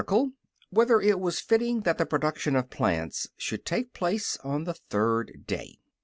[0.09, 0.33] 2]
[0.71, 5.43] Whether It Was Fitting That the Production of Plants Should Take Place on the Third
[5.45, 5.77] Day?